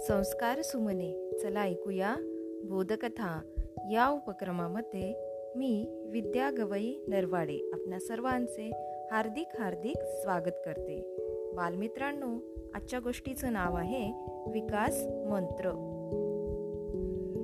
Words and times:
संस्कार 0.00 0.62
सुमने. 0.62 1.38
चला 1.42 1.62
ऐकूया 1.62 2.16
बोधकथा. 2.64 3.40
या 3.92 4.08
उपक्रमामध्ये 4.08 5.14
मी 5.56 5.86
विद्या 6.10 6.50
गवई 6.50 6.94
नरवाडे 7.08 7.70
आपल्या 7.72 8.00
सर्वांचे 8.00 8.70
हार्दिक 9.10 9.46
हार्दिक 9.58 9.96
स्वागत 9.96 10.58
करते. 10.64 11.16
बालमित्रांनो 11.54 12.60
आजच्या 12.74 13.00
गोष्टीचं 13.00 13.52
नाव 13.52 13.74
आहे 13.74 14.12
विकास 14.52 15.06
मंत्र. 15.06 15.66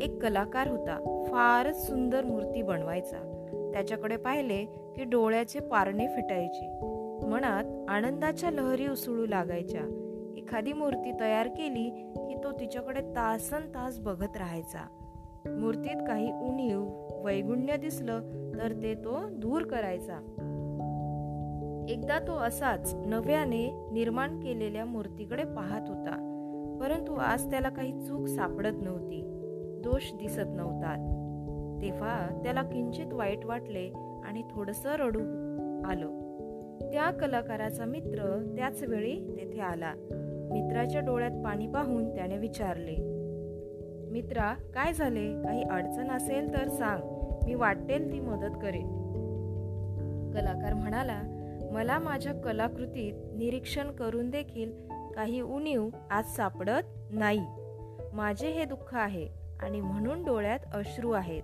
एक 0.00 0.22
कलाकार 0.22 0.68
होता. 0.68 1.24
फारच 1.26 1.86
सुंदर 1.86 2.24
मूर्ती 2.24 2.62
बनवायचा. 2.62 3.44
त्याच्याकडे 3.74 4.16
पाहिले 4.16 4.64
की 4.96 5.04
डोळ्याचे 5.04 5.60
पारणे 5.60 6.06
फिटायचे. 6.06 6.66
मनात 7.26 7.90
आनंदाच्या 7.90 8.50
लहरी 8.50 8.88
उसळू 8.88 9.26
लागायच्या. 9.26 10.07
एखादी 10.48 10.72
मूर्ती 10.72 11.12
तयार 11.20 11.48
केली 11.48 11.90
की 12.16 12.34
तो 12.44 12.52
तिच्याकडे 12.52 13.00
तासन 13.00 13.60
तास 13.60 13.98
बघत 13.98 14.36
राहायचा. 14.36 14.86
मूर्तीत 15.46 15.96
काही 16.06 16.32
उणीव 16.32 16.84
वैगुण्य 17.24 17.76
दिसलं 17.76 18.20
तर 18.58 18.72
ते 18.72 18.94
तो 18.94 19.28
दूर 19.28 19.62
करायचा. 19.62 20.14
एकदा 21.88 22.18
तो 22.18 22.32
असाच 22.32 22.94
नव्याने 22.94 23.88
निर्माण 23.92 24.40
केलेल्या 24.40 24.84
मूर्तीकडे 24.84 25.44
पाहत 25.44 25.88
होता 25.88 26.14
परंतु 26.80 27.14
आज 27.14 27.50
त्याला 27.50 27.68
काही 27.68 27.92
चूक 27.92 28.26
सापडत 28.26 28.82
नव्हती. 28.82 29.22
दोष 29.84 30.12
दिसत 30.12 30.46
नव्हता. 30.46 30.94
तेव्हा 31.82 32.40
त्याला 32.44 32.62
किंचित 32.62 33.12
वाईट 33.12 33.44
वाटले 33.44 33.92
आणि 34.24 34.42
थोडस 34.50 34.86
रडू 34.86 35.20
आलं. 35.88 36.08
त्या 36.92 37.10
कलाकाराचा 37.10 37.84
मित्र 37.84 38.52
त्याच 38.56 38.82
वेळी 38.82 39.36
तेथे 39.36 39.60
आला. 39.60 39.92
मित्राच्या 40.50 41.00
डोळ्यात 41.00 41.44
पाणी 41.44 41.66
पाहून 41.66 42.14
त्याने 42.14 42.38
विचारले 42.38 43.18
मित्रा 44.10 44.54
काय 44.74 44.92
झाले? 44.92 45.42
काही 45.42 45.62
अडचण 45.62 46.10
असेल 46.10 46.52
तर 46.52 46.68
सांग. 46.68 47.00
मी 47.44 47.54
वाटेल 47.54 48.12
ती 48.12 48.20
मदत 48.20 48.58
करेन. 48.62 48.86
कलाकार 50.34 50.74
म्हणाला 50.74 51.22
मला 51.72 51.98
माझ्या 51.98 52.32
कलाकृतीत 52.34 53.12
निरीक्षण 53.38 53.90
करून 53.90 54.30
देखील 54.30 54.72
काही 55.16 55.40
उणीव 55.40 55.88
आज 56.10 56.24
सापडत 56.24 56.82
नाही. 57.10 57.46
माझे 58.12 58.48
हे 58.50 58.64
दुःख 58.64 58.94
आहे 58.94 59.28
आणि 59.60 59.80
म्हणून 59.80 60.24
डोळ्यात 60.24 60.58
अश्रू 60.74 61.10
आहेत. 61.10 61.42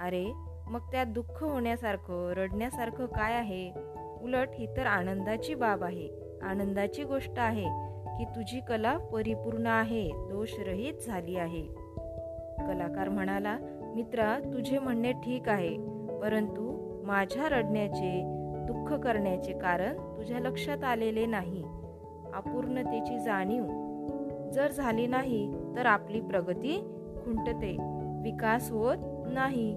अरे 0.00 0.32
मग 0.66 0.80
त्यात 0.92 1.06
दुःख 1.06 1.44
होण्यासारखं 1.44 2.32
रडण्यासारखं 2.32 3.06
काय 3.06 3.34
आहे? 3.34 3.72
उलट 4.22 4.48
ही 4.58 4.66
तर 4.76 4.86
आनंदाची 4.86 5.54
बाब 5.54 5.84
आहे. 5.84 6.08
आनंदाची 6.42 7.04
गोष्ट 7.04 7.32
आहे. 7.36 7.93
की 8.18 8.24
तुझी 8.24 8.60
कला 8.60 8.96
परिपूर्ण 8.96 9.66
आहे 9.66 10.08
दोषरहित 10.08 10.94
झाली 11.06 11.36
आहे. 11.36 11.62
कलाकार 12.58 13.08
म्हणाला 13.08 13.58
मित्रा 13.94 14.38
तुझे 14.38 14.78
म्हणणे 14.78 15.12
ठीक 15.12 15.48
आहे 15.48 15.76
परंतु 16.22 16.84
माझ्या 17.06 17.48
रडण्याचे 17.48 18.22
दुःख 18.66 18.92
करण्याचे 18.92 19.52
कारण 19.52 19.96
तुझ्या 19.96 20.38
लक्षात 20.38 20.84
आलेले 20.84 21.26
नाही. 21.26 21.64
अपूर्णतेची 22.34 23.18
जाणीव. 23.18 23.64
जर 24.52 24.70
झाली 24.70 25.06
नाही 25.06 25.54
तर 25.76 25.86
आपली 25.86 26.20
प्रगती 26.20 26.80
खुंटते 27.24 27.76
विकास 28.22 28.70
होत 28.70 28.96
नाही. 29.26 29.74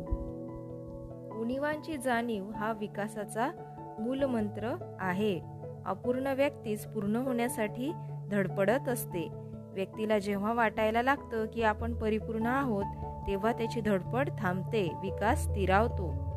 उणीवांची 1.39 1.97
जाणीव 1.97 2.51
हा 2.51 2.73
विकासाचा 2.73 3.51
मूलमंत्र 3.99 4.75
आहे. 4.99 5.39
अपूर्ण 5.85 6.27
व्यक्तीस 6.27 6.85
पूर्ण 6.85 7.15
होण्यासाठी 7.15 7.91
धडपडत 8.31 8.89
असते. 8.89 9.29
व्यक्तीला 9.73 10.19
जेव्हा 10.19 10.53
वाटायला 10.53 11.01
लागतं 11.01 11.45
की 11.45 11.63
आपण 11.63 11.93
परिपूर्ण 11.93 12.45
आहोत 12.45 12.85
तेव्हा 13.27 13.51
त्याची 13.51 13.81
धडपड 13.81 14.29
थांबते 14.39 14.91
विकास 15.01 15.43
स्थिरावतो. 15.43 16.27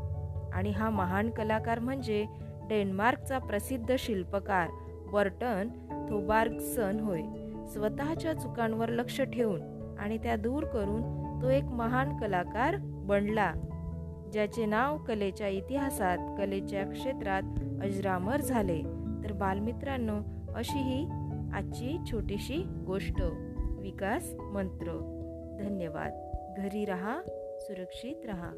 आणि 0.52 0.70
हा 0.70 0.90
महान 0.90 1.30
कलाकार 1.30 1.78
म्हणजे 1.78 2.26
डेन्मार्कचा 2.68 3.38
प्रसिद्ध 3.38 3.94
शिल्पकार 3.98 4.68
बर्टन 5.12 5.68
थोबार्गसन 6.10 7.00
होय. 7.00 7.22
स्वतःच्या 7.66 8.34
चुकांवर 8.34 8.88
लक्ष 8.88 9.20
ठेवून 9.20 9.60
आणि 9.98 10.18
त्या 10.18 10.36
दूर 10.36 10.64
करून 10.64 11.02
तो 11.42 11.48
एक 11.48 11.64
महान 11.64 12.16
कलाकार 12.16 12.76
बनला 12.80 13.52
ज्याचे 14.32 14.66
नाव 14.66 14.98
कलेच्या 14.98 15.48
इतिहासात 15.48 16.18
कलेच्या 16.38 16.84
क्षेत्रात 16.84 17.42
अजरामर 17.82 18.40
झाले. 18.40 18.82
तर 19.24 19.32
बालमित्रांनो 19.32 20.18
अशी 20.54 20.78
ही 20.78 21.06
आजची 21.54 21.98
छोटीशी 22.10 22.62
गोष्ट 22.62 23.22
विकास 23.78 24.34
मंत्र. 24.34 24.86
धन्यवाद. 25.60 26.30
घरी 26.58 26.84
रहा 26.84 27.22
सुरक्षित 27.60 28.26
रहा. 28.26 28.50